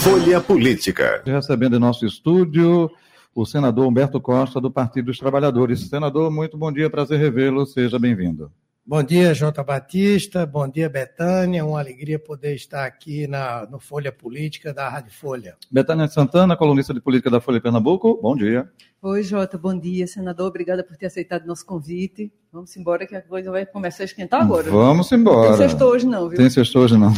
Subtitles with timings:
[0.00, 1.22] Folha Política.
[1.26, 2.90] Recebendo em nosso estúdio
[3.34, 5.88] o senador Humberto Costa, do Partido dos Trabalhadores.
[5.88, 8.50] Senador, muito bom dia, prazer revê-lo, seja bem-vindo.
[8.90, 10.44] Bom dia, Jota Batista.
[10.44, 11.64] Bom dia, Betânia.
[11.64, 15.56] Uma alegria poder estar aqui na, no Folha Política da Rádio Folha.
[15.70, 18.18] Betânia Santana, colunista de política da Folha Pernambuco.
[18.20, 18.68] Bom dia.
[19.00, 19.56] Oi, Jota.
[19.56, 20.48] Bom dia, senador.
[20.48, 22.32] Obrigada por ter aceitado nosso convite.
[22.52, 24.68] Vamos embora que a coisa vai começar a esquentar agora.
[24.68, 25.56] Vamos embora.
[25.56, 26.36] Tem sexto hoje não, viu?
[26.36, 27.14] Tem sexto hoje não.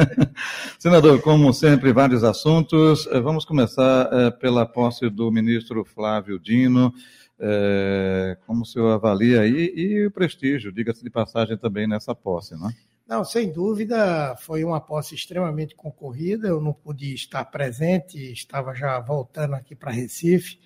[0.80, 3.06] senador, como sempre, vários assuntos.
[3.12, 6.90] Eh, vamos começar é, pela posse do ministro Flávio Dino.
[7.38, 12.54] É, como o senhor avalia aí e o prestígio, diga-se de passagem também nessa posse,
[12.54, 12.74] não é?
[13.06, 16.48] Não, sem dúvida, foi uma posse extremamente concorrida.
[16.48, 20.58] Eu não pude estar presente, estava já voltando aqui para Recife,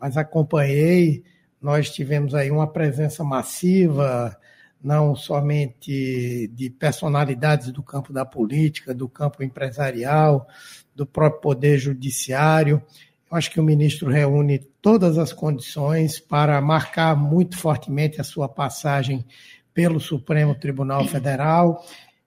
[0.00, 1.22] mas acompanhei.
[1.60, 4.34] Nós tivemos aí uma presença massiva,
[4.82, 10.48] não somente de personalidades do campo da política, do campo empresarial,
[10.94, 12.82] do próprio poder judiciário
[13.32, 19.24] acho que o ministro reúne todas as condições para marcar muito fortemente a sua passagem
[19.72, 21.82] pelo Supremo Tribunal Federal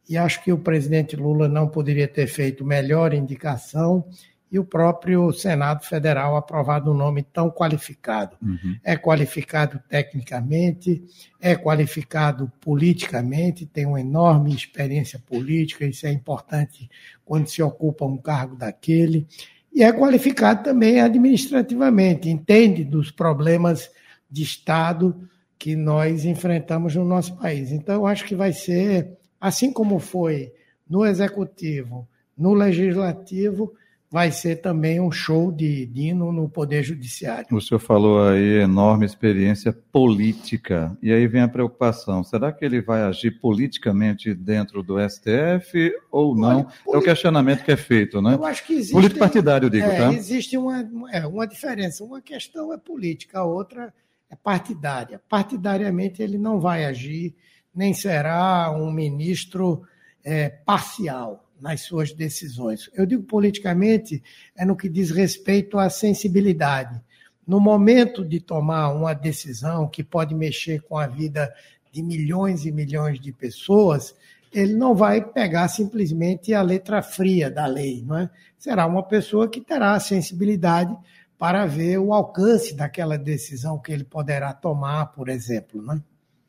[0.10, 4.06] e acho que o presidente Lula não poderia ter feito melhor indicação
[4.52, 8.38] e o próprio Senado Federal aprovado um nome tão qualificado.
[8.42, 8.78] Uhum.
[8.84, 11.04] É qualificado tecnicamente,
[11.42, 16.90] é qualificado politicamente, tem uma enorme experiência política, isso é importante
[17.24, 19.28] quando se ocupa um cargo daquele
[19.76, 23.92] e é qualificado também administrativamente, entende dos problemas
[24.32, 25.14] de Estado
[25.60, 27.74] que nós enfrentamos no nosso país.
[27.74, 30.54] Então, acho que vai ser, assim como foi
[30.90, 33.74] no Executivo, no Legislativo,
[34.16, 37.48] vai ser também um show de Dino no Poder Judiciário.
[37.52, 42.82] O senhor falou aí enorme experiência política, e aí vem a preocupação: será que ele
[42.82, 46.60] vai agir politicamente dentro do STF ou não?
[46.88, 48.36] Olha, é o questionamento que é feito, né?
[48.36, 48.94] Eu acho que existe.
[48.94, 50.14] Político partidário, digo, é, tá?
[50.14, 52.02] Existe uma, é, uma diferença.
[52.02, 53.94] Uma questão é política, a outra
[54.30, 55.22] é partidária.
[55.28, 57.36] Partidariamente, ele não vai agir,
[57.76, 59.84] nem será um ministro
[60.24, 62.90] é, parcial nas suas decisões.
[62.94, 64.22] Eu digo politicamente,
[64.56, 67.02] é no que diz respeito à sensibilidade.
[67.48, 71.54] No momento de tomar uma decisão que pode mexer com a vida
[71.92, 74.16] de milhões e milhões de pessoas,
[74.52, 78.30] ele não vai pegar simplesmente a letra fria da lei, não é?
[78.58, 80.96] Será uma pessoa que terá a sensibilidade
[81.38, 86.02] para ver o alcance daquela decisão que ele poderá tomar, por exemplo, não é?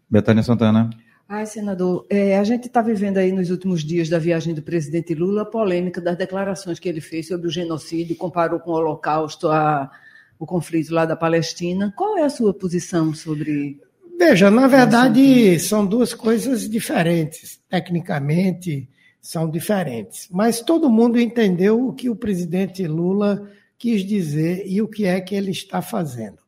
[0.09, 0.91] Betânia Santana.
[1.29, 5.13] Ai, senador, é, a gente está vivendo aí nos últimos dias da viagem do presidente
[5.13, 9.49] Lula a polêmica das declarações que ele fez sobre o genocídio, comparou com o Holocausto,
[9.49, 9.91] a,
[10.39, 11.93] o conflito lá da Palestina.
[11.97, 13.81] Qual é a sua posição sobre.
[14.17, 17.61] Veja, na verdade, são duas coisas diferentes.
[17.69, 18.89] Tecnicamente,
[19.21, 20.29] são diferentes.
[20.31, 25.21] Mas todo mundo entendeu o que o presidente Lula quis dizer e o que é
[25.21, 26.39] que ele está fazendo.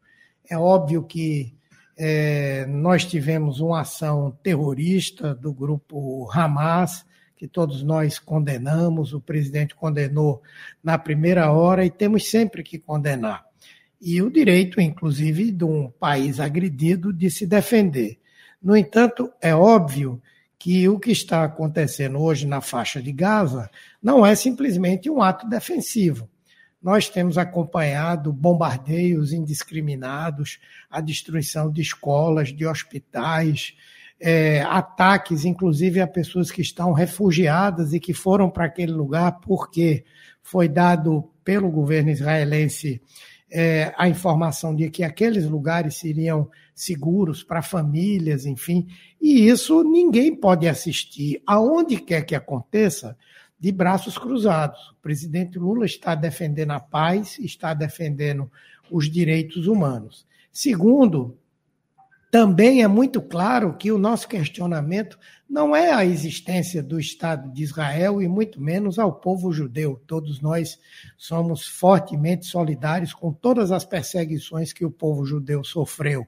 [0.48, 1.57] É óbvio que
[1.98, 7.04] é, nós tivemos uma ação terrorista do grupo Hamas,
[7.36, 10.40] que todos nós condenamos, o presidente condenou
[10.82, 13.44] na primeira hora e temos sempre que condenar.
[14.00, 18.18] E o direito, inclusive, de um país agredido de se defender.
[18.62, 20.22] No entanto, é óbvio
[20.56, 23.70] que o que está acontecendo hoje na faixa de Gaza
[24.02, 26.28] não é simplesmente um ato defensivo.
[26.80, 30.58] Nós temos acompanhado bombardeios indiscriminados,
[30.90, 33.74] a destruição de escolas, de hospitais,
[34.20, 40.04] é, ataques, inclusive a pessoas que estão refugiadas e que foram para aquele lugar porque
[40.42, 43.00] foi dado pelo governo israelense
[43.50, 48.86] é, a informação de que aqueles lugares seriam seguros para famílias, enfim.
[49.20, 51.42] E isso ninguém pode assistir.
[51.46, 53.16] Aonde quer que aconteça,
[53.58, 54.90] de braços cruzados.
[54.90, 58.50] O presidente Lula está defendendo a paz, está defendendo
[58.90, 60.26] os direitos humanos.
[60.52, 61.36] Segundo,
[62.30, 65.18] também é muito claro que o nosso questionamento
[65.48, 69.98] não é a existência do Estado de Israel e muito menos ao povo judeu.
[70.06, 70.78] Todos nós
[71.16, 76.26] somos fortemente solidários com todas as perseguições que o povo judeu sofreu,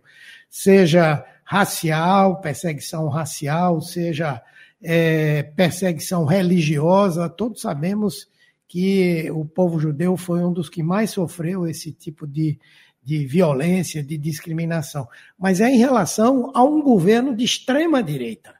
[0.48, 4.42] seja racial, perseguição racial, seja
[4.82, 7.28] é, perseguição religiosa.
[7.28, 8.28] Todos sabemos
[8.66, 12.58] que o povo judeu foi um dos que mais sofreu esse tipo de,
[13.02, 15.08] de violência, de discriminação.
[15.38, 18.54] Mas é em relação a um governo de extrema direita.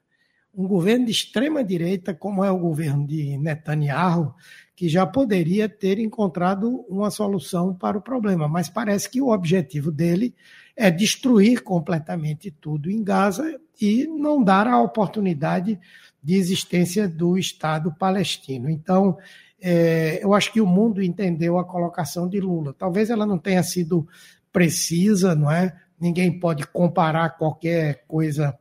[0.52, 4.34] Um governo de extrema direita, como é o governo de Netanyahu,
[4.74, 9.92] que já poderia ter encontrado uma solução para o problema, mas parece que o objetivo
[9.92, 10.34] dele
[10.74, 15.78] é destruir completamente tudo em Gaza e não dar a oportunidade
[16.22, 18.68] de existência do Estado palestino.
[18.68, 19.16] Então,
[19.60, 22.74] é, eu acho que o mundo entendeu a colocação de Lula.
[22.76, 24.06] Talvez ela não tenha sido
[24.52, 25.76] precisa, não é?
[26.00, 28.58] Ninguém pode comparar qualquer coisa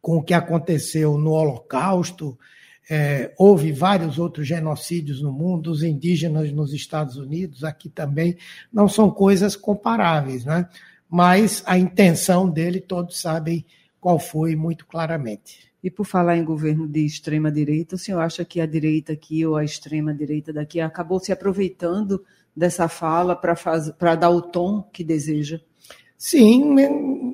[0.00, 2.38] com o que aconteceu no Holocausto.
[2.88, 8.36] É, houve vários outros genocídios no mundo, os indígenas nos Estados Unidos, aqui também,
[8.72, 10.68] não são coisas comparáveis, né?
[11.08, 13.64] mas a intenção dele todos sabem
[14.00, 15.69] qual foi muito claramente.
[15.82, 19.46] E por falar em governo de extrema direita, o senhor acha que a direita aqui
[19.46, 22.22] ou a extrema direita daqui acabou se aproveitando
[22.54, 25.60] dessa fala para dar o tom que deseja?
[26.16, 26.74] Sim,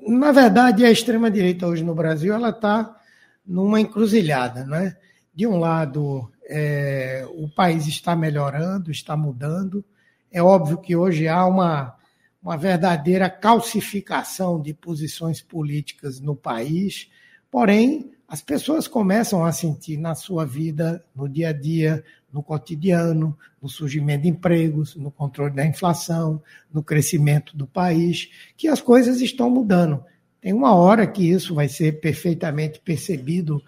[0.07, 2.97] na verdade a extrema direita hoje no Brasil ela está
[3.45, 4.97] numa encruzilhada, né?
[5.35, 9.85] De um lado é, o país está melhorando, está mudando.
[10.31, 11.97] É óbvio que hoje há uma,
[12.41, 17.11] uma verdadeira calcificação de posições políticas no país,
[17.51, 22.03] porém as pessoas começam a sentir na sua vida, no dia a dia,
[22.33, 26.43] no cotidiano, no surgimento de empregos, no controle da inflação,
[26.73, 30.05] no crescimento do país, que as coisas estão mudando.
[30.41, 33.63] Tem uma hora que isso vai ser perfeitamente percebido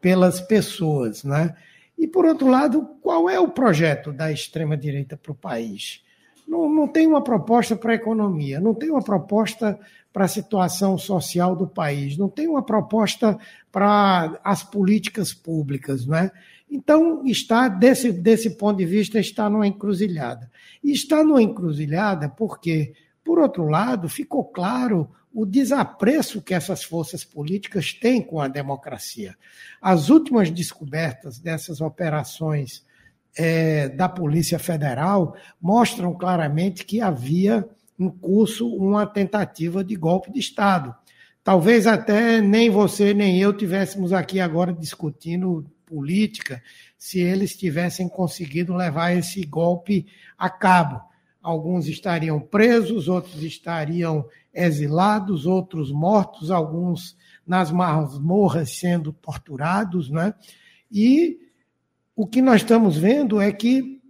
[0.00, 1.24] pelas pessoas.
[1.24, 1.54] Né?
[1.98, 6.03] E, por outro lado, qual é o projeto da extrema-direita para o país?
[6.46, 9.78] Não, não tem uma proposta para a economia, não tem uma proposta
[10.12, 13.36] para a situação social do país, não tem uma proposta
[13.72, 16.30] para as políticas públicas, não é?
[16.70, 20.50] Então, está, desse, desse ponto de vista, está numa encruzilhada.
[20.82, 22.94] E está numa encruzilhada porque,
[23.24, 29.36] por outro lado, ficou claro o desapreço que essas forças políticas têm com a democracia.
[29.82, 32.84] As últimas descobertas dessas operações
[33.36, 40.40] é, da Polícia Federal mostram claramente que havia em curso uma tentativa de golpe de
[40.40, 40.94] Estado.
[41.42, 46.62] Talvez até nem você nem eu tivéssemos aqui agora discutindo política
[46.96, 50.06] se eles tivessem conseguido levar esse golpe
[50.38, 51.02] a cabo.
[51.42, 57.14] Alguns estariam presos, outros estariam exilados, outros mortos, alguns
[57.46, 60.32] nas masmorras sendo torturados, né?
[60.90, 61.43] E
[62.16, 64.00] o que nós estamos vendo é que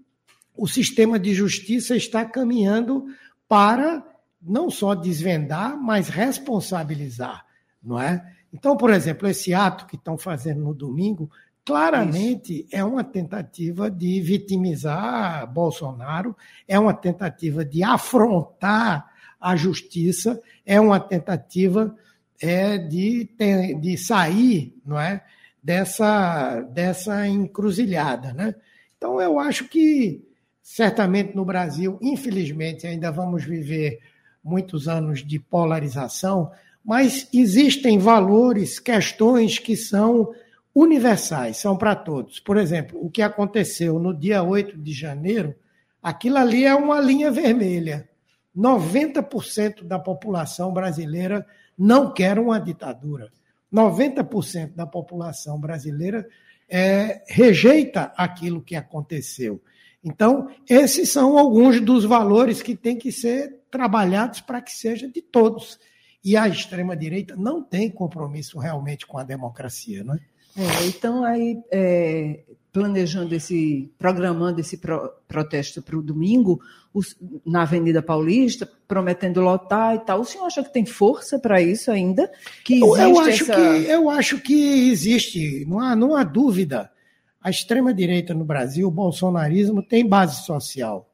[0.56, 3.06] o sistema de justiça está caminhando
[3.49, 4.05] para
[4.41, 7.45] não só desvendar, mas responsabilizar,
[7.83, 8.25] não é?
[8.53, 11.31] Então, por exemplo, esse ato que estão fazendo no domingo,
[11.65, 12.69] claramente Isso.
[12.71, 16.37] é uma tentativa de vitimizar Bolsonaro,
[16.69, 19.11] é uma tentativa de afrontar
[19.41, 21.95] a justiça, é uma tentativa
[22.41, 25.25] é, de, ter, de sair, não é?
[25.65, 28.55] Dessa, dessa encruzilhada, né?
[28.99, 30.23] Então, eu acho que
[30.63, 33.99] certamente no Brasil, infelizmente, ainda vamos viver
[34.43, 36.51] muitos anos de polarização,
[36.85, 40.35] mas existem valores, questões que são
[40.75, 42.41] universais, são para todos.
[42.41, 45.55] Por exemplo, o que aconteceu no dia 8 de janeiro,
[46.03, 48.09] aquilo ali é uma linha vermelha.
[48.57, 51.47] 90% da população brasileira
[51.77, 53.33] não quer uma ditadura.
[53.75, 56.26] 90% da população brasileira
[56.69, 59.61] é, rejeita aquilo que aconteceu.
[60.03, 65.21] Então, esses são alguns dos valores que têm que ser trabalhados para que seja de
[65.21, 65.79] todos.
[66.23, 70.20] E a extrema-direita não tem compromisso realmente com a democracia, não é?
[70.56, 72.44] é então, aí, é,
[72.75, 76.60] planejando esse, programando esse pro, protesto para o domingo,
[76.93, 81.63] os, na Avenida Paulista, prometendo lotar e tal, o senhor acha que tem força para
[81.63, 82.29] isso ainda?
[82.65, 83.55] Que eu, eu, acho essa...
[83.55, 86.91] que, eu acho que existe, não há, não há dúvida
[87.41, 91.08] a extrema-direita no Brasil, o bolsonarismo, tem base social.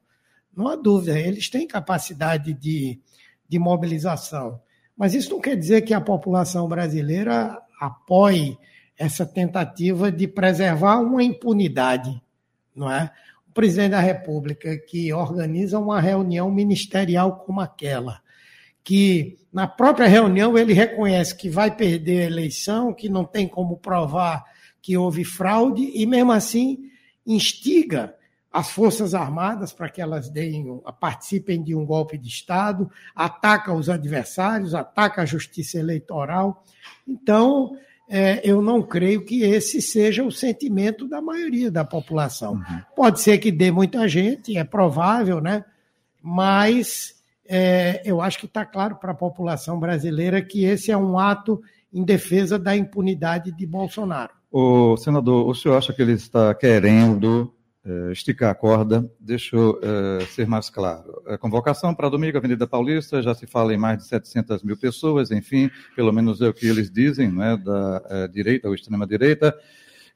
[0.57, 2.99] Não há dúvida, eles têm capacidade de,
[3.47, 4.59] de mobilização.
[4.97, 8.57] Mas isso não quer dizer que a população brasileira apoie
[9.01, 12.21] essa tentativa de preservar uma impunidade,
[12.75, 13.11] não é?
[13.49, 18.21] O presidente da República que organiza uma reunião ministerial como aquela,
[18.83, 23.75] que na própria reunião ele reconhece que vai perder a eleição, que não tem como
[23.77, 24.45] provar
[24.79, 26.91] que houve fraude e, mesmo assim,
[27.25, 28.15] instiga
[28.53, 33.89] as Forças Armadas para que elas deem, participem de um golpe de Estado, ataca os
[33.89, 36.63] adversários, ataca a justiça eleitoral.
[37.07, 37.75] Então,
[38.13, 42.55] é, eu não creio que esse seja o sentimento da maioria da população.
[42.55, 42.81] Uhum.
[42.95, 45.63] Pode ser que dê muita gente, é provável, né?
[46.21, 47.15] mas
[47.47, 51.61] é, eu acho que está claro para a população brasileira que esse é um ato
[51.91, 54.31] em defesa da impunidade de Bolsonaro.
[54.51, 57.53] O senador, o senhor acha que ele está querendo
[58.11, 59.09] esticar a corda?
[59.19, 61.21] Deixa eu é, ser mais claro.
[61.25, 65.31] A convocação para domingo, Avenida Paulista, já se fala em mais de 700 mil pessoas,
[65.31, 69.57] enfim, pelo menos é o que eles dizem, né, da é, direita ou extrema-direita.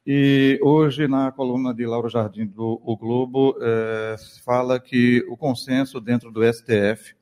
[0.06, 6.00] E hoje, na coluna de Laura Jardim do o Globo, é, fala que o consenso
[6.00, 7.16] dentro do STF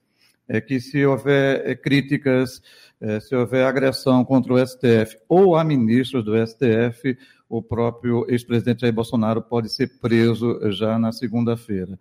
[0.49, 2.61] é que se houver é, críticas,
[2.99, 7.17] é, se houver agressão contra o STF ou a ministros do STF,
[7.57, 11.99] o próprio ex-presidente Jair Bolsonaro pode ser preso já na segunda-feira.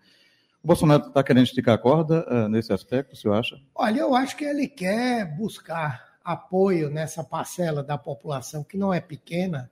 [0.62, 3.61] O Bolsonaro está querendo esticar a corda uh, nesse aspecto, o senhor acha?
[3.75, 9.00] Olha, eu acho que ele quer buscar apoio nessa parcela da população que não é
[9.00, 9.71] pequena,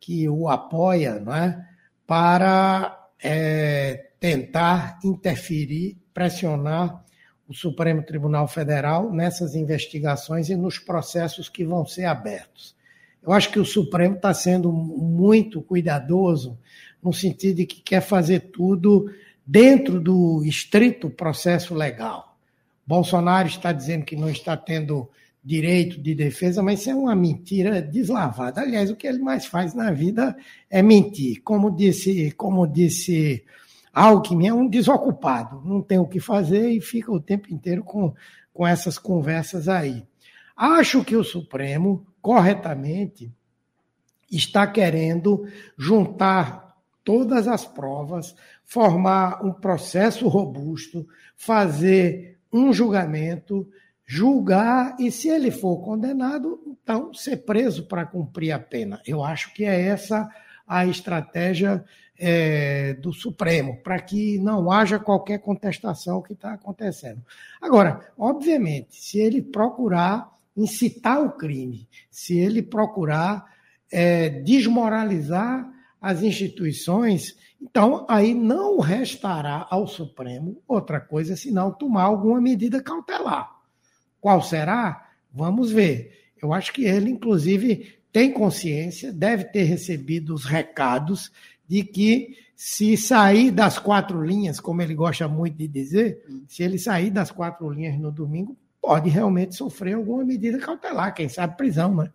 [0.00, 1.64] que o apoia, não é?
[2.06, 7.04] para é, tentar interferir, pressionar
[7.46, 12.74] o Supremo Tribunal Federal nessas investigações e nos processos que vão ser abertos.
[13.22, 16.58] Eu acho que o Supremo está sendo muito cuidadoso
[17.02, 19.10] no sentido de que quer fazer tudo
[19.46, 22.36] dentro do estrito processo legal.
[22.86, 25.08] Bolsonaro está dizendo que não está tendo
[25.42, 28.60] direito de defesa, mas isso é uma mentira deslavada.
[28.60, 30.36] Aliás, o que ele mais faz na vida
[30.68, 31.40] é mentir.
[31.42, 33.42] Como disse, como disse
[33.92, 38.14] Alckmin, é um desocupado, não tem o que fazer e fica o tempo inteiro com,
[38.52, 40.04] com essas conversas aí.
[40.56, 43.32] Acho que o Supremo, corretamente,
[44.30, 45.46] está querendo
[45.76, 48.34] juntar todas as provas,
[48.64, 53.68] formar um processo robusto, fazer um julgamento
[54.10, 59.00] julgar e, se ele for condenado, então ser preso para cumprir a pena.
[59.06, 60.28] Eu acho que é essa
[60.66, 61.84] a estratégia
[62.18, 67.22] é, do Supremo, para que não haja qualquer contestação que está acontecendo.
[67.60, 73.44] Agora, obviamente, se ele procurar incitar o crime, se ele procurar
[73.90, 82.40] é, desmoralizar as instituições, então aí não restará ao Supremo outra coisa senão tomar alguma
[82.40, 83.50] medida cautelar.
[84.20, 85.10] Qual será?
[85.32, 86.32] Vamos ver.
[86.42, 91.30] Eu acho que ele, inclusive, tem consciência, deve ter recebido os recados
[91.68, 96.78] de que se sair das quatro linhas, como ele gosta muito de dizer, se ele
[96.78, 101.94] sair das quatro linhas no domingo, pode realmente sofrer alguma medida cautelar, quem sabe prisão,
[101.94, 102.10] né?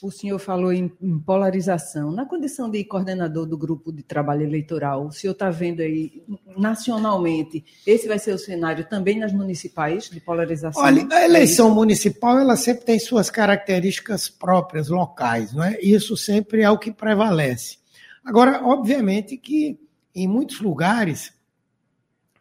[0.00, 2.10] O senhor falou em, em, polarização.
[2.10, 6.24] Na condição de coordenador do grupo de trabalho eleitoral, o senhor está vendo aí
[6.56, 10.82] nacionalmente, esse vai ser o cenário também nas municipais de polarização?
[10.82, 15.78] Olha, a eleição é municipal ela sempre tem suas características próprias, locais, não é?
[15.80, 17.78] Isso sempre é o que prevalece.
[18.24, 19.78] Agora, obviamente que
[20.14, 21.34] em muitos lugares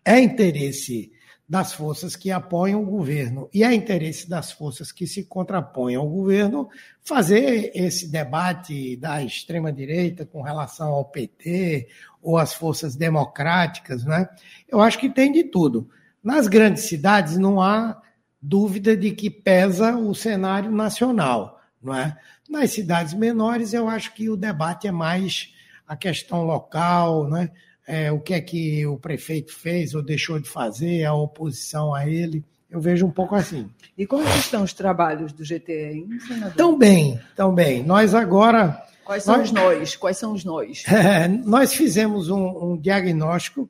[0.03, 1.11] é interesse
[1.47, 6.09] das forças que apoiam o governo e é interesse das forças que se contrapõem ao
[6.09, 6.67] governo
[7.03, 11.87] fazer esse debate da extrema-direita com relação ao PT
[12.21, 14.27] ou às forças democráticas, né?
[14.67, 15.87] Eu acho que tem de tudo.
[16.23, 18.01] Nas grandes cidades não há
[18.41, 22.17] dúvida de que pesa o cenário nacional, não é?
[22.49, 25.53] Nas cidades menores eu acho que o debate é mais
[25.87, 27.51] a questão local, né?
[27.87, 32.07] É, o que é que o prefeito fez ou deixou de fazer, a oposição a
[32.07, 32.43] ele.
[32.69, 33.69] Eu vejo um pouco assim.
[33.97, 36.55] E como estão os trabalhos do GTE, senador?
[36.55, 37.83] Tão bem, tão bem.
[37.83, 38.83] Nós agora.
[39.05, 39.95] Quais são nós, os nós?
[39.95, 40.83] Quais são os nós?
[40.87, 43.69] É, nós fizemos um, um, diagnóstico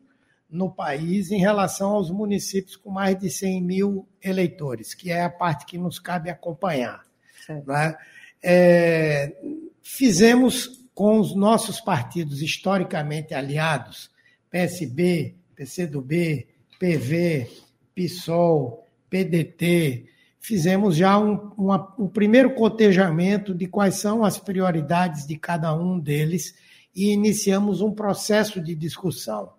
[0.50, 5.30] no país em relação aos municípios com mais de 100 mil eleitores, que é a
[5.30, 7.04] parte que nos cabe acompanhar.
[7.50, 7.98] Né?
[8.42, 9.36] É,
[9.84, 14.10] fizemos com os nossos partidos historicamente aliados,
[14.50, 16.48] PSB, PCdoB,
[16.80, 17.52] PV,
[17.94, 20.06] PSOL, PDT,
[20.40, 26.00] fizemos já um, uma, um primeiro cotejamento de quais são as prioridades de cada um
[26.00, 26.56] deles
[26.96, 29.50] e iniciamos um processo de discussão.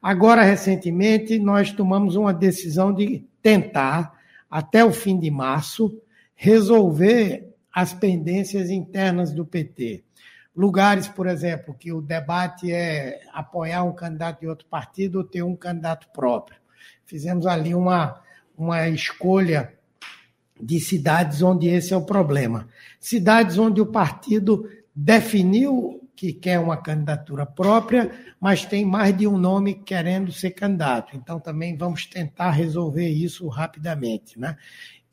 [0.00, 4.18] Agora, recentemente, nós tomamos uma decisão de tentar,
[4.50, 6.00] até o fim de março,
[6.34, 10.04] resolver as pendências internas do PT
[10.58, 15.44] lugares, por exemplo, que o debate é apoiar um candidato de outro partido ou ter
[15.44, 16.58] um candidato próprio.
[17.06, 18.20] Fizemos ali uma,
[18.56, 19.72] uma escolha
[20.60, 22.66] de cidades onde esse é o problema.
[22.98, 28.10] Cidades onde o partido definiu que quer uma candidatura própria,
[28.40, 31.16] mas tem mais de um nome querendo ser candidato.
[31.16, 34.36] Então também vamos tentar resolver isso rapidamente.
[34.36, 34.56] Né?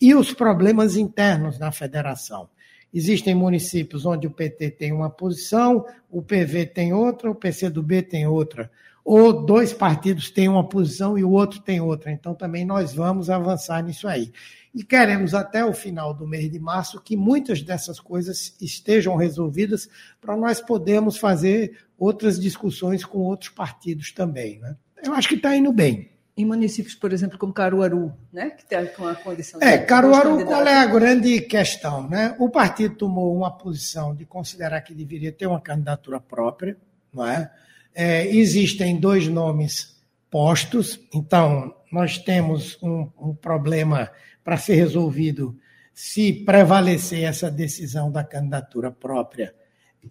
[0.01, 2.49] E os problemas internos na federação.
[2.95, 8.25] Existem municípios onde o PT tem uma posição, o PV tem outra, o PCdoB tem
[8.25, 8.71] outra.
[9.03, 12.09] Ou dois partidos têm uma posição e o outro tem outra.
[12.09, 14.31] Então também nós vamos avançar nisso aí.
[14.73, 19.89] E queremos até o final do mês de março que muitas dessas coisas estejam resolvidas
[20.21, 24.57] para nós podermos fazer outras discussões com outros partidos também.
[24.59, 24.73] Né?
[25.03, 26.14] Eu acho que está indo bem.
[26.37, 29.61] Em municípios, por exemplo, como Caruaru, né, que tem uma condição.
[29.61, 32.09] É, Caruaru, qual é a grande questão?
[32.09, 32.35] Né?
[32.37, 36.75] O partido tomou uma posição de considerar que deveria ter uma candidatura própria,
[37.13, 37.49] não é?
[37.93, 39.95] é existem dois nomes
[40.29, 44.11] postos, então nós temos um, um problema
[44.43, 45.57] para ser resolvido
[45.93, 49.55] se prevalecer essa decisão da candidatura própria.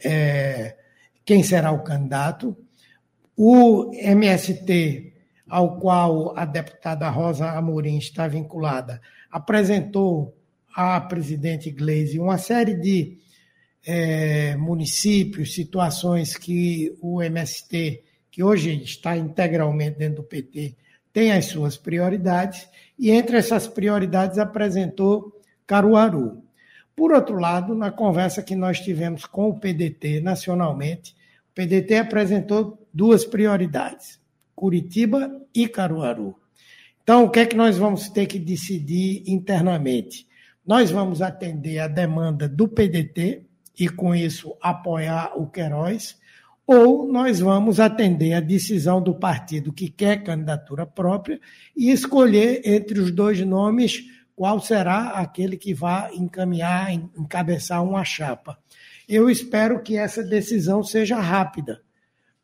[0.03, 0.77] É,
[1.27, 2.57] quem será o candidato?
[3.37, 5.14] O MST
[5.49, 10.37] ao qual a deputada Rosa Amorim está vinculada, apresentou
[10.75, 13.19] à presidente Gleisi uma série de
[13.87, 20.75] é, municípios, situações que o MST, que hoje está integralmente dentro do PT,
[21.13, 26.43] tem as suas prioridades, e entre essas prioridades apresentou Caruaru.
[26.97, 31.15] Por outro lado, na conversa que nós tivemos com o PDT nacionalmente,
[31.51, 34.19] o PDT apresentou duas prioridades.
[34.65, 36.35] Curitiba e Caruaru.
[37.03, 40.27] Então, o que é que nós vamos ter que decidir internamente?
[40.67, 43.43] Nós vamos atender a demanda do PDT
[43.79, 46.19] e, com isso, apoiar o Queiroz,
[46.67, 51.39] ou nós vamos atender a decisão do partido que quer candidatura própria
[51.77, 54.03] e escolher entre os dois nomes
[54.35, 58.57] qual será aquele que vai encaminhar, encabeçar uma chapa.
[59.07, 61.84] Eu espero que essa decisão seja rápida,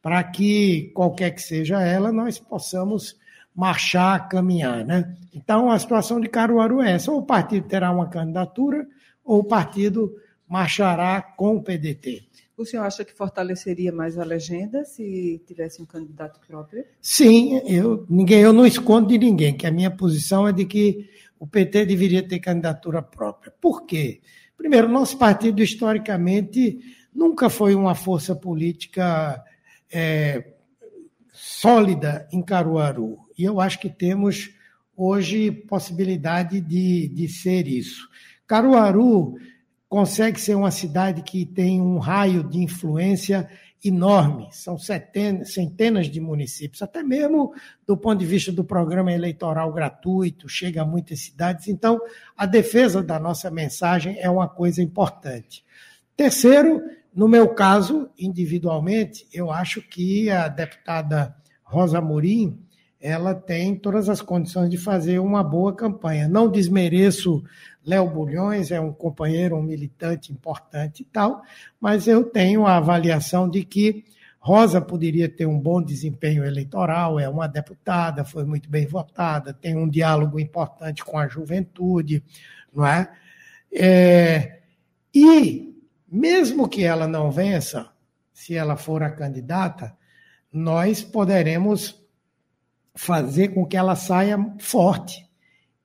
[0.02, 3.18] para que, qualquer que seja ela, nós possamos
[3.54, 4.84] marchar, caminhar.
[4.84, 5.14] Né?
[5.34, 8.86] Então, a situação de Caruaru é essa: ou o partido terá uma candidatura,
[9.24, 10.14] ou o partido
[10.48, 12.24] marchará com o PDT.
[12.56, 16.84] O senhor acha que fortaleceria mais a legenda se tivesse um candidato próprio?
[17.00, 21.08] Sim, eu, ninguém, eu não escondo de ninguém, que a minha posição é de que
[21.38, 23.50] o PT deveria ter candidatura própria.
[23.58, 24.20] Por quê?
[24.58, 26.78] Primeiro, nosso partido, historicamente,
[27.14, 29.42] nunca foi uma força política
[29.92, 30.54] é,
[31.32, 33.18] sólida em Caruaru.
[33.36, 34.50] E eu acho que temos
[34.96, 38.08] hoje possibilidade de, de ser isso.
[38.46, 39.36] Caruaru
[39.88, 43.48] consegue ser uma cidade que tem um raio de influência
[43.82, 47.54] enorme, são centenas, centenas de municípios, até mesmo
[47.86, 51.66] do ponto de vista do programa eleitoral gratuito, chega a muitas cidades.
[51.66, 51.98] Então,
[52.36, 55.64] a defesa da nossa mensagem é uma coisa importante.
[56.14, 56.82] Terceiro,
[57.14, 62.58] no meu caso, individualmente, eu acho que a deputada Rosa Morim
[63.00, 66.28] ela tem todas as condições de fazer uma boa campanha.
[66.28, 67.42] Não desmereço
[67.84, 71.40] Léo Bulhões, é um companheiro, um militante importante e tal,
[71.80, 74.04] mas eu tenho a avaliação de que
[74.38, 79.76] Rosa poderia ter um bom desempenho eleitoral, é uma deputada, foi muito bem votada, tem
[79.76, 82.22] um diálogo importante com a juventude,
[82.74, 83.10] não é?
[83.72, 84.60] é
[85.14, 85.74] e
[86.10, 87.88] mesmo que ela não vença,
[88.32, 89.96] se ela for a candidata,
[90.52, 92.00] nós poderemos
[92.94, 95.28] fazer com que ela saia forte.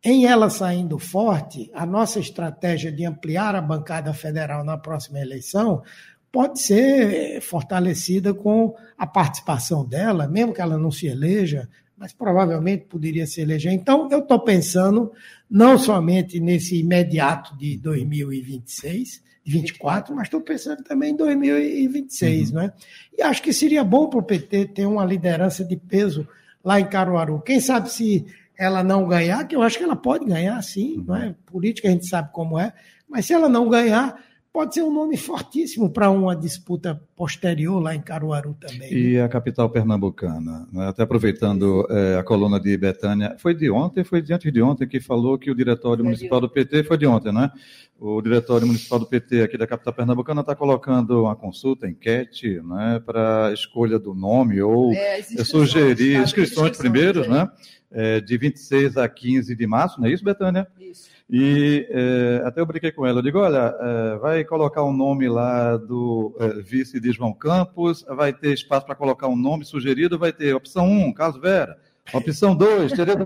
[0.04, 5.84] Em ela saindo forte, a nossa estratégia de ampliar a bancada federal na próxima eleição
[6.32, 12.86] pode ser fortalecida com a participação dela, mesmo que ela não se eleja, mas provavelmente
[12.86, 13.72] poderia se eleger.
[13.72, 15.12] Então, eu estou pensando
[15.50, 22.56] não somente nesse imediato de 2026, 24, mas estou pensando também em 2026, uhum.
[22.56, 22.74] né?
[23.18, 26.28] E acho que seria bom para o PT ter uma liderança de peso
[26.64, 27.42] lá em Caruaru.
[27.42, 28.26] Quem sabe se
[28.58, 31.06] ela não ganhar, que eu acho que ela pode ganhar, sim, uhum.
[31.08, 31.36] não é?
[31.46, 32.74] Política a gente sabe como é,
[33.08, 34.18] mas se ela não ganhar,
[34.56, 38.90] pode ser um nome fortíssimo para uma disputa posterior lá em Caruaru também.
[38.90, 39.22] E né?
[39.22, 40.88] a capital pernambucana, né?
[40.88, 44.88] até aproveitando é, a coluna de Betânia, foi de ontem, foi de antes de ontem
[44.88, 47.52] que falou que o Diretório Municipal do PT, foi de ontem, né?
[47.98, 53.02] O Diretório Municipal do PT aqui da capital pernambucana está colocando uma consulta, enquete, né,
[53.06, 57.50] para escolha do nome ou é, sugerir inscrições primeiros, né?
[57.92, 60.68] É, de 26 a 15 de março, não é isso, Betânia?
[60.78, 61.10] Isso.
[61.30, 64.94] E é, até eu brinquei com ela, eu digo, olha, é, vai colocar o um
[64.94, 69.64] nome lá do é, vice de João Campos, vai ter espaço para colocar um nome
[69.64, 71.80] sugerido, vai ter opção 1, Carlos Vera,
[72.14, 73.26] opção 2, Tereza...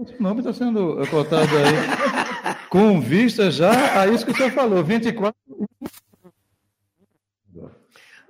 [0.00, 4.82] Esse nome está sendo cotado aí com vista já a isso que o senhor falou,
[4.82, 5.34] 24...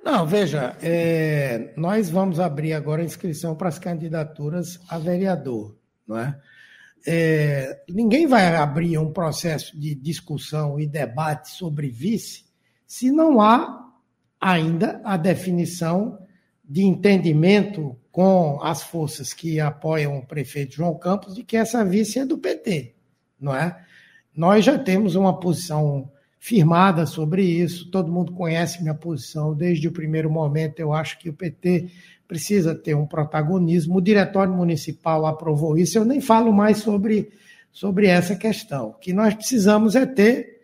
[0.02, 5.76] Não, veja, é, nós vamos abrir agora a inscrição para as candidaturas a vereador,
[6.08, 6.40] não é?
[7.06, 12.44] é, ninguém vai abrir um processo de discussão e debate sobre vice
[12.86, 13.88] se não há
[14.40, 16.18] ainda a definição
[16.70, 22.20] de entendimento com as forças que apoiam o prefeito João Campos de que essa vice
[22.20, 22.94] é do PT,
[23.40, 23.76] não é?
[24.36, 27.90] Nós já temos uma posição firmada sobre isso.
[27.90, 30.78] Todo mundo conhece minha posição desde o primeiro momento.
[30.78, 31.90] Eu acho que o PT
[32.28, 33.96] precisa ter um protagonismo.
[33.96, 35.98] O Diretório Municipal aprovou isso.
[35.98, 37.32] Eu nem falo mais sobre,
[37.72, 38.90] sobre essa questão.
[38.90, 40.62] O que nós precisamos é ter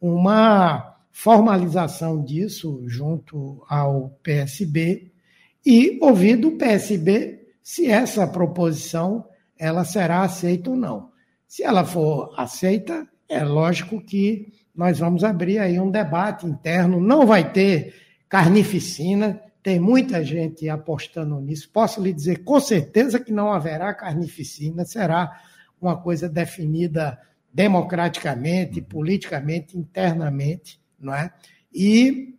[0.00, 5.17] uma formalização disso junto ao PSB
[5.64, 9.26] e ouvir do PSB se essa proposição
[9.58, 11.10] ela será aceita ou não.
[11.46, 17.26] Se ela for aceita, é lógico que nós vamos abrir aí um debate interno, não
[17.26, 17.94] vai ter
[18.28, 21.68] carnificina, tem muita gente apostando nisso.
[21.70, 25.42] Posso lhe dizer com certeza que não haverá carnificina, será
[25.80, 27.18] uma coisa definida
[27.52, 31.32] democraticamente, politicamente, internamente, não é?
[31.74, 32.34] E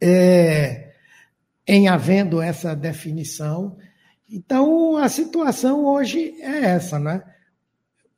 [0.00, 0.92] é,
[1.66, 3.76] em havendo essa definição,
[4.30, 7.22] então a situação hoje é essa, né?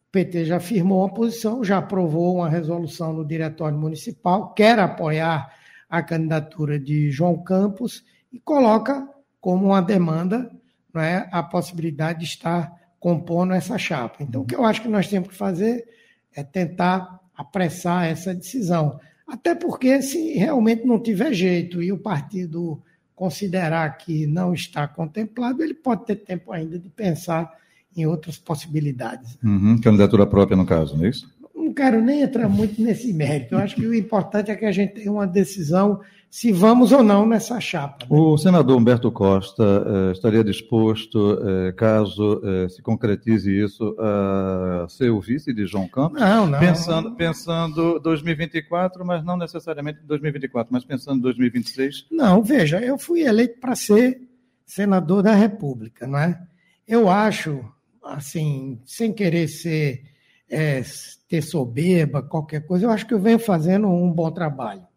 [0.09, 5.53] O PT já firmou uma posição, já aprovou uma resolução no Diretório Municipal, quer apoiar
[5.89, 9.09] a candidatura de João Campos e coloca
[9.41, 10.51] como uma demanda
[10.97, 14.23] é, a possibilidade de estar compondo essa chapa.
[14.23, 15.87] Então, o que eu acho que nós temos que fazer
[16.35, 18.99] é tentar apressar essa decisão.
[19.27, 22.83] Até porque, se realmente não tiver jeito e o partido
[23.19, 27.53] considerar que não está contemplado, ele pode ter tempo ainda de pensar
[27.97, 29.37] em outras possibilidades.
[29.43, 31.29] Uhum, candidatura própria, no caso, não é isso?
[31.53, 33.57] Não quero nem entrar muito nesse mérito.
[33.57, 37.03] Eu acho que o importante é que a gente tenha uma decisão se vamos ou
[37.03, 38.05] não nessa chapa.
[38.05, 38.07] Né?
[38.11, 45.11] O senador Humberto Costa eh, estaria disposto, eh, caso eh, se concretize isso, a ser
[45.11, 46.21] o vice de João Campos?
[46.21, 46.59] Não, não.
[46.59, 52.07] Pensando, pensando 2024, mas não necessariamente 2024, mas pensando 2026?
[52.11, 54.21] Não, veja, eu fui eleito para ser
[54.67, 56.39] senador da República, não é?
[56.87, 57.65] Eu acho
[58.03, 60.03] assim, sem querer ser
[60.49, 60.83] é,
[61.29, 64.88] ter soberba, qualquer coisa, eu acho que eu venho fazendo um bom trabalho.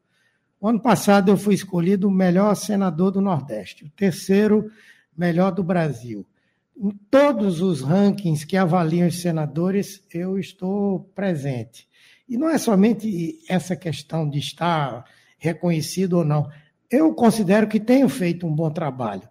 [0.61, 4.71] O ano passado eu fui escolhido o melhor senador do Nordeste, o terceiro
[5.17, 6.23] melhor do Brasil.
[6.77, 11.89] Em todos os rankings que avaliam os senadores, eu estou presente.
[12.29, 15.03] E não é somente essa questão de estar
[15.39, 16.47] reconhecido ou não.
[16.91, 19.27] Eu considero que tenho feito um bom trabalho.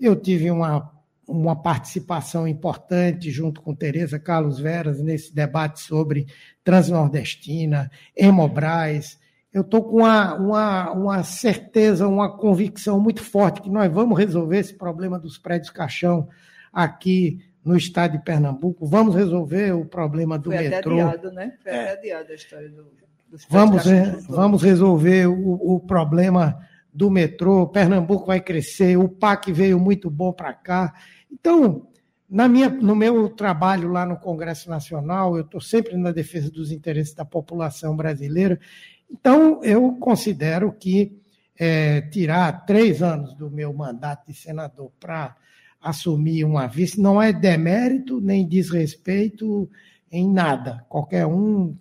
[0.00, 0.90] Eu tive uma
[1.24, 6.26] uma participação importante junto com Tereza Carlos Veras nesse debate sobre
[6.64, 9.21] Transnordestina, Hemobras.
[9.52, 14.58] Eu estou com uma, uma, uma certeza, uma convicção muito forte que nós vamos resolver
[14.58, 16.28] esse problema dos prédios caixão
[16.72, 18.86] aqui no estado de Pernambuco.
[18.86, 20.96] Vamos resolver o problema do Foi metrô.
[20.96, 21.52] Foi adiado, né?
[21.62, 21.92] Foi é.
[21.92, 22.86] adiado a história do,
[23.28, 23.84] dos vamos,
[24.26, 26.58] vamos resolver o, o problema
[26.92, 30.92] do metrô, Pernambuco vai crescer, o PAC veio muito bom para cá.
[31.30, 31.88] Então,
[32.28, 36.70] na minha, no meu trabalho lá no Congresso Nacional, eu estou sempre na defesa dos
[36.70, 38.60] interesses da população brasileira.
[39.12, 41.20] Então, eu considero que
[41.58, 45.36] é, tirar três anos do meu mandato de senador para
[45.80, 49.68] assumir uma vice não é demérito nem desrespeito
[50.10, 51.76] em nada, qualquer um,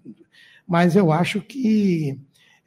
[0.68, 2.20] mas eu acho que,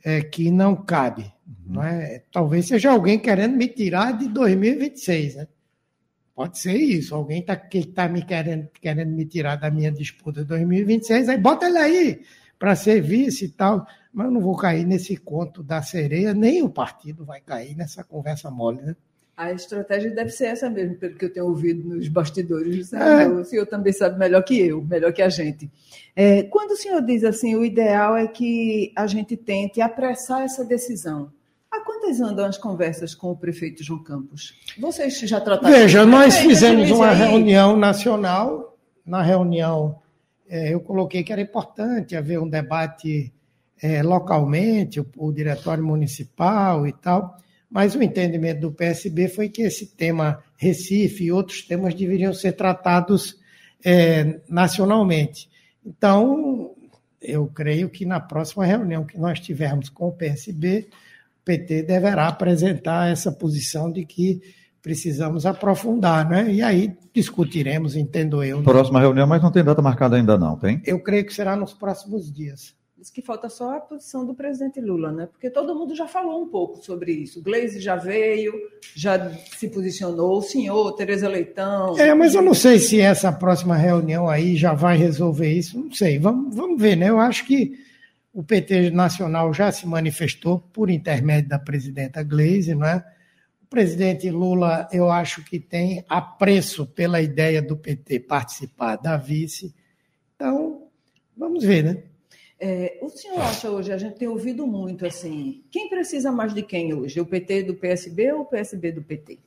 [0.05, 1.33] é, que não cabe.
[1.67, 2.23] Não é?
[2.31, 5.37] Talvez seja alguém querendo me tirar de 2026.
[5.37, 5.49] Né?
[6.35, 7.15] Pode ser isso.
[7.15, 11.39] Alguém está que tá me querendo, querendo me tirar da minha disputa de 2026, aí
[11.39, 12.21] bota ele aí
[12.59, 13.87] para ser vice e tal.
[14.15, 18.05] Mas eu não vou cair nesse conto da sereia, nem o partido vai cair nessa
[18.05, 18.95] conversa mole, né?
[19.37, 22.93] A estratégia deve ser essa mesmo, pelo que eu tenho ouvido nos bastidores.
[22.93, 23.27] É.
[23.27, 25.69] O senhor também sabe melhor que eu, melhor que a gente.
[26.15, 30.65] É, quando o senhor diz assim, o ideal é que a gente tente apressar essa
[30.65, 31.33] decisão.
[31.69, 34.55] Há quantas andam as conversas com o prefeito João Campos?
[34.79, 35.75] Vocês já trataram?
[35.75, 37.17] Veja, nós fizemos uma aí.
[37.17, 38.79] reunião nacional.
[39.05, 39.99] Na reunião,
[40.49, 43.33] é, eu coloquei que era importante haver um debate
[43.85, 47.37] é, localmente, o, o diretório municipal e tal.
[47.71, 52.53] Mas o entendimento do PSB foi que esse tema Recife e outros temas deveriam ser
[52.53, 53.39] tratados
[53.85, 55.51] é, nacionalmente.
[55.85, 56.71] Então,
[57.21, 60.89] eu creio que na próxima reunião que nós tivermos com o PSB,
[61.43, 64.41] o PT deverá apresentar essa posição de que
[64.81, 66.51] precisamos aprofundar, né?
[66.51, 68.59] E aí discutiremos, entendo eu.
[68.59, 68.65] Né?
[68.65, 70.81] Próxima reunião, mas não tem data marcada ainda não, tem?
[70.87, 72.75] Eu creio que será nos próximos dias.
[73.05, 75.27] Diz que falta só a posição do presidente Lula, né?
[75.27, 77.39] Porque todo mundo já falou um pouco sobre isso.
[77.39, 78.55] O Gleisi já veio,
[78.97, 81.99] já se posicionou, o senhor, Tereza Leitão.
[81.99, 85.79] É, mas eu não sei se essa próxima reunião aí já vai resolver isso.
[85.79, 86.19] Não sei.
[86.19, 87.11] Vamos, vamos ver, né?
[87.11, 87.79] Eu acho que
[88.33, 93.05] o PT Nacional já se manifestou por intermédio da presidenta Gleisi, não é?
[93.63, 99.75] O presidente Lula, eu acho que tem apreço pela ideia do PT participar da vice.
[100.35, 100.85] Então,
[101.37, 102.03] vamos ver, né?
[102.59, 106.63] É, o senhor acha hoje, a gente tem ouvido muito assim, quem precisa mais de
[106.63, 107.21] quem hoje?
[107.21, 109.39] O PT do PSB ou o PSB do PT?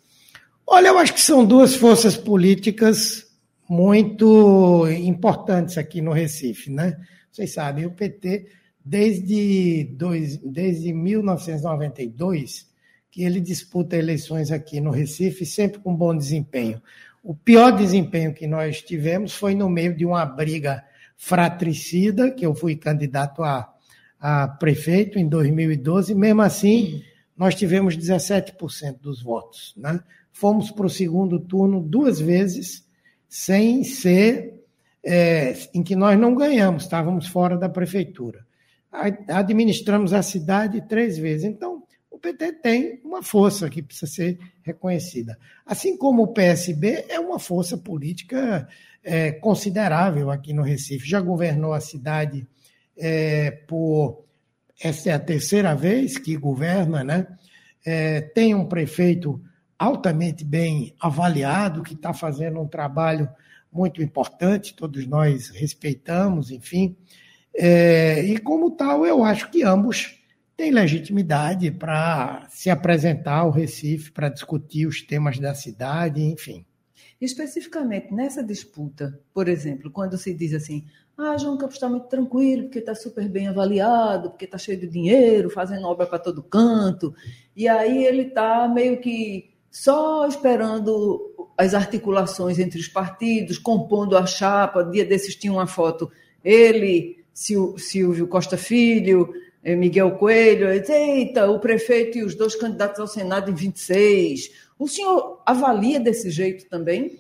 [0.66, 3.26] Olha, eu acho que são duas forças políticas
[3.70, 6.98] muito importantes aqui no Recife, né?
[7.32, 8.48] Vocês sabem, o PT,
[8.84, 12.68] desde, dois, desde 1992,
[13.12, 16.82] que ele disputa eleições aqui no Recife, sempre com bom desempenho.
[17.24, 20.84] O pior desempenho que nós tivemos foi no meio de uma briga
[21.18, 23.68] fratricida, que eu fui candidato a,
[24.20, 27.04] a prefeito em 2012, mesmo assim,
[27.36, 29.74] nós tivemos 17% dos votos.
[29.76, 30.00] Né?
[30.32, 32.88] Fomos para o segundo turno duas vezes,
[33.28, 34.64] sem ser
[35.04, 38.46] é, em que nós não ganhamos, estávamos fora da prefeitura.
[39.28, 41.44] Administramos a cidade três vezes.
[41.44, 41.77] Então,
[42.18, 45.38] o PT tem uma força que precisa ser reconhecida.
[45.64, 48.68] Assim como o PSB é uma força política
[49.04, 51.08] é, considerável aqui no Recife.
[51.08, 52.46] Já governou a cidade
[52.98, 54.26] é, por.
[54.82, 57.28] Essa é a terceira vez que governa, né?
[57.86, 59.40] É, tem um prefeito
[59.78, 63.30] altamente bem avaliado, que está fazendo um trabalho
[63.72, 66.96] muito importante, todos nós respeitamos, enfim.
[67.56, 70.18] É, e como tal, eu acho que ambos
[70.58, 76.66] têm legitimidade para se apresentar ao Recife, para discutir os temas da cidade, enfim.
[77.22, 82.64] Especificamente nessa disputa, por exemplo, quando se diz assim, ah, João Campos está muito tranquilo,
[82.64, 87.14] porque está super bem avaliado, porque está cheio de dinheiro, fazendo obra para todo canto,
[87.56, 94.26] e aí ele está meio que só esperando as articulações entre os partidos, compondo a
[94.26, 94.84] chapa.
[94.84, 96.12] Dia desses tinha uma foto,
[96.44, 99.34] ele, Silvio Costa Filho,
[99.76, 104.52] Miguel Coelho, eita, o prefeito e os dois candidatos ao Senado em 26.
[104.80, 107.20] O senhor avalia desse jeito também?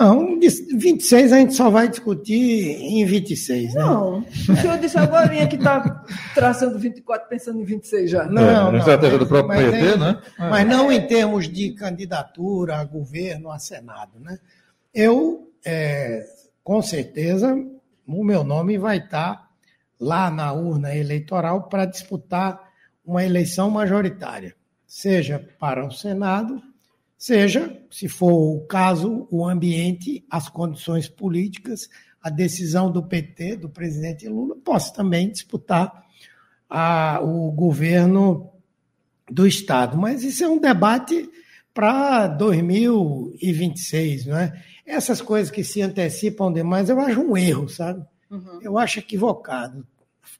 [0.00, 3.80] Não, 26 a gente só vai discutir em 26, né?
[3.80, 6.04] Não, o senhor disse agora que está
[6.34, 8.24] traçando 24 pensando em 26 já.
[8.26, 8.76] Não, é, não.
[8.76, 10.22] Estratégia do próprio PT, em, né?
[10.38, 14.38] Mas não em termos de candidatura a governo, a Senado, né?
[14.94, 16.24] Eu, é,
[16.62, 17.56] com certeza,
[18.06, 19.47] o meu nome vai estar tá
[19.98, 22.60] lá na urna eleitoral para disputar
[23.04, 24.54] uma eleição majoritária,
[24.86, 26.62] seja para o Senado
[27.18, 31.88] seja, se for o caso, o ambiente, as condições políticas,
[32.22, 36.06] a decisão do PT, do presidente Lula, possa também disputar
[36.70, 38.52] a, o governo
[39.28, 39.98] do Estado.
[39.98, 41.28] Mas isso é um debate
[41.74, 44.62] para 2026, não é?
[44.86, 48.06] Essas coisas que se antecipam demais, eu acho um erro, sabe?
[48.30, 48.60] Uhum.
[48.62, 49.86] Eu acho equivocado.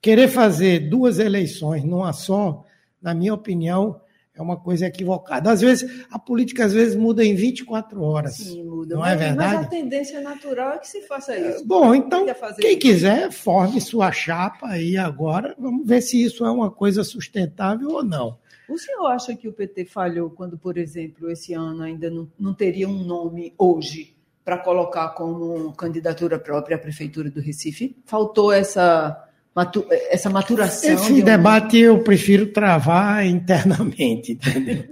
[0.00, 2.64] Querer fazer duas eleições numa só,
[3.00, 4.00] na minha opinião,
[4.38, 5.50] é uma coisa equivocada.
[5.50, 8.36] Às vezes, a política às vezes muda em 24 horas.
[8.36, 8.94] Sim, muda.
[8.94, 9.56] Não é mas, é verdade?
[9.56, 11.66] Mas a tendência natural é que se faça isso.
[11.66, 12.24] Bom, então,
[12.60, 12.80] quem isso?
[12.80, 15.56] quiser, forme sua chapa aí agora.
[15.58, 18.38] Vamos ver se isso é uma coisa sustentável ou não.
[18.68, 22.54] O senhor acha que o PT falhou quando, por exemplo, esse ano ainda não, não
[22.54, 24.17] teria um nome hoje
[24.48, 27.94] para colocar como candidatura própria à Prefeitura do Recife?
[28.06, 29.22] Faltou essa
[29.54, 30.90] matu essa maturação.
[30.90, 34.84] Esse de debate eu prefiro travar internamente, entendeu?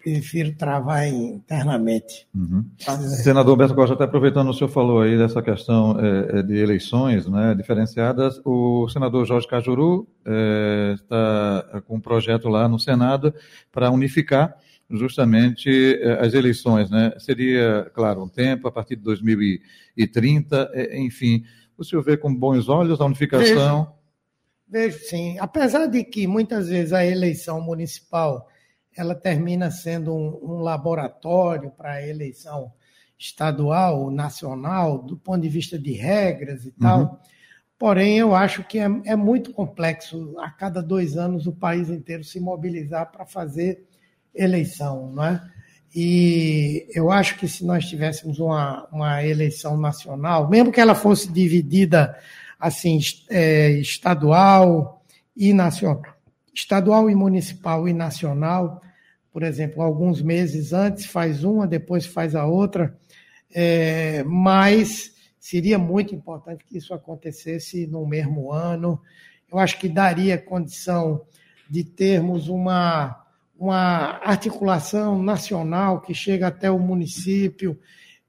[0.00, 2.28] prefiro travar internamente.
[2.32, 2.64] Uhum.
[3.00, 7.52] Senador Beto Costa, até aproveitando o senhor falou aí dessa questão é, de eleições né,
[7.56, 13.34] diferenciadas, o senador Jorge Cajuru é, está com um projeto lá no Senado
[13.72, 14.54] para unificar
[14.90, 16.90] justamente as eleições.
[16.90, 17.12] Né?
[17.18, 21.44] Seria, claro, um tempo, a partir de 2030, enfim
[21.76, 23.92] o senhor vê com bons olhos a unificação?
[24.68, 25.38] Vejo, vejo sim.
[25.38, 28.48] Apesar de que muitas vezes a eleição municipal
[28.96, 32.72] ela termina sendo um, um laboratório para a eleição
[33.18, 37.00] estadual, nacional, do ponto de vista de regras e tal.
[37.00, 37.16] Uhum.
[37.76, 42.22] Porém, eu acho que é, é, muito complexo a cada dois anos o país inteiro
[42.22, 43.84] se mobilizar para fazer
[44.34, 45.54] eleição, não é?
[45.94, 51.30] E eu acho que se nós tivéssemos uma, uma eleição nacional, mesmo que ela fosse
[51.30, 52.18] dividida
[52.58, 52.98] assim,
[53.30, 55.04] é, estadual
[55.36, 56.02] e nacional,
[56.52, 58.82] estadual e municipal e nacional,
[59.32, 62.96] por exemplo, alguns meses antes faz uma, depois faz a outra,
[63.52, 69.00] é, mas seria muito importante que isso acontecesse no mesmo ano.
[69.50, 71.22] Eu acho que daria condição
[71.68, 73.23] de termos uma
[73.58, 77.78] uma articulação nacional que chega até o município.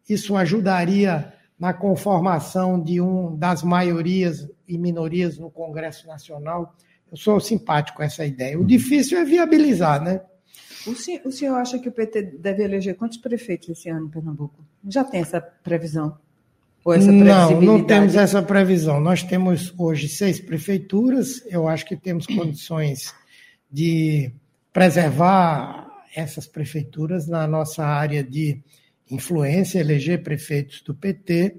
[0.08, 6.76] Isso ajudaria na conformação de um das maiorias e minorias no Congresso Nacional.
[7.12, 8.60] Eu sou simpático com essa ideia.
[8.60, 10.22] O difícil é viabilizar, né?
[10.86, 14.10] O senhor, o senhor acha que o PT deve eleger quantos prefeitos esse ano em
[14.10, 14.64] Pernambuco?
[14.88, 16.18] Já tem essa previsão?
[16.86, 19.00] não, não temos essa previsão.
[19.00, 21.44] Nós temos hoje seis prefeituras.
[21.48, 23.12] Eu acho que temos condições
[23.72, 24.32] de
[24.76, 28.62] preservar essas prefeituras na nossa área de
[29.10, 31.56] influência, eleger prefeitos do PT.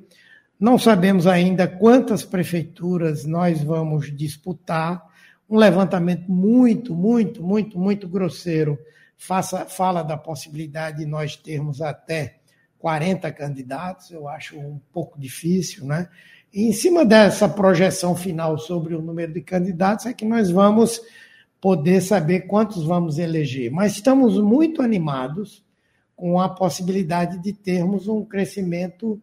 [0.60, 5.02] Não sabemos ainda quantas prefeituras nós vamos disputar.
[5.48, 8.78] Um levantamento muito, muito, muito, muito grosseiro
[9.16, 12.36] faça, fala da possibilidade de nós termos até
[12.78, 16.06] 40 candidatos, eu acho um pouco difícil, né?
[16.52, 21.00] E em cima dessa projeção final sobre o número de candidatos é que nós vamos
[21.66, 23.72] poder saber quantos vamos eleger.
[23.72, 25.64] Mas estamos muito animados
[26.14, 29.20] com a possibilidade de termos um crescimento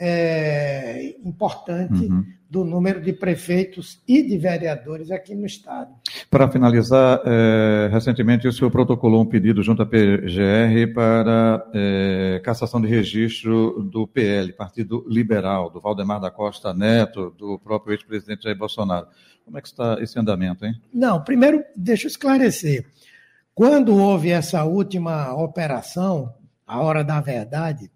[0.00, 2.24] é, importante uhum.
[2.48, 5.90] do número de prefeitos e de vereadores aqui no Estado.
[6.30, 12.80] Para finalizar, é, recentemente o senhor protocolou um pedido junto à PGR para é, cassação
[12.80, 18.56] de registro do PL, Partido Liberal, do Valdemar da Costa Neto, do próprio ex-presidente Jair
[18.56, 19.06] Bolsonaro.
[19.44, 20.74] Como é que está esse andamento, hein?
[20.94, 22.86] Não, primeiro, deixa eu esclarecer.
[23.54, 26.32] Quando houve essa última operação,
[26.66, 27.90] a hora da verdade,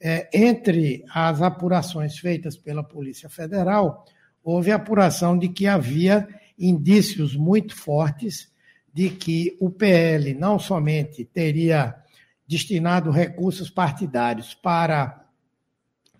[0.00, 4.04] é, entre as apurações feitas pela Polícia Federal,
[4.42, 8.50] houve apuração de que havia indícios muito fortes
[8.92, 11.94] de que o PL não somente teria
[12.46, 15.24] destinado recursos partidários para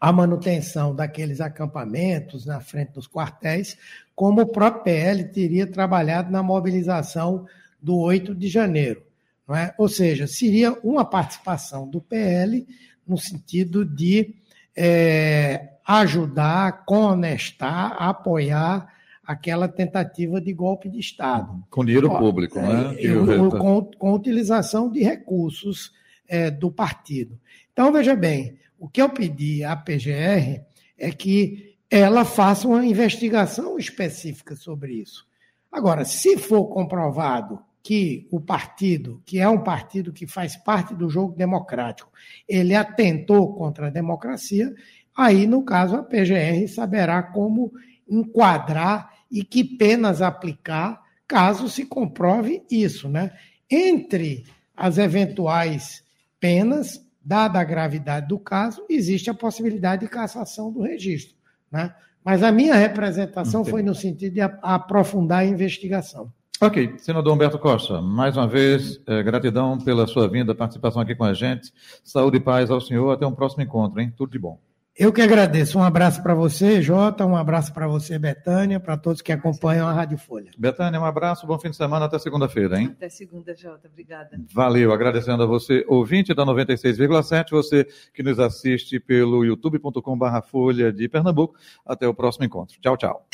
[0.01, 3.77] a manutenção daqueles acampamentos na frente dos quartéis,
[4.15, 7.47] como o próprio PL teria trabalhado na mobilização
[7.81, 9.03] do 8 de janeiro.
[9.51, 9.75] É?
[9.79, 12.67] Ou seja, seria uma participação do PL
[13.09, 14.35] no sentido de
[14.77, 18.93] é, ajudar, conestar, apoiar
[19.27, 21.63] aquela tentativa de golpe de Estado.
[21.71, 22.95] Com dinheiro público, né?
[22.99, 25.93] É, com, com, utilização de recursos
[26.27, 27.39] é, do partido.
[27.73, 30.63] Então, veja bem, o que eu pedi à PGR
[30.97, 35.27] é que ela faça uma investigação específica sobre isso.
[35.71, 41.09] Agora, se for comprovado que o partido, que é um partido que faz parte do
[41.09, 42.11] jogo democrático,
[42.49, 44.75] ele atentou contra a democracia,
[45.17, 47.73] aí, no caso, a PGR saberá como
[48.09, 53.33] enquadrar e que penas aplicar caso se comprove isso, né?
[53.71, 56.03] Entre as eventuais
[56.41, 61.37] penas, dada a gravidade do caso, existe a possibilidade de cassação do registro,
[61.71, 61.95] né?
[62.25, 66.33] Mas a minha representação foi no sentido de aprofundar a investigação.
[66.61, 71.23] Ok, senador Humberto Costa, mais uma vez, é, gratidão pela sua vinda, participação aqui com
[71.23, 71.73] a gente.
[72.03, 74.13] Saúde e paz ao senhor, até um próximo encontro, hein?
[74.17, 74.59] Tudo de bom.
[74.99, 75.79] Eu que agradeço.
[75.79, 79.93] Um abraço para você, Jota, um abraço para você, Betânia, para todos que acompanham a
[79.93, 80.51] Rádio Folha.
[80.59, 82.89] Betânia, um abraço, bom fim de semana, até segunda-feira, hein?
[82.91, 84.31] Até segunda, Jota, obrigada.
[84.53, 91.09] Valeu, agradecendo a você, ouvinte da 96,7, você que nos assiste pelo youtube.com.br Folha de
[91.09, 91.55] Pernambuco.
[91.87, 92.77] Até o próximo encontro.
[92.81, 93.25] Tchau, tchau.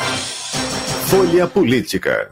[1.06, 2.30] Folha Política.